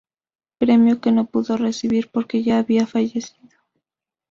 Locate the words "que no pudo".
0.99-1.57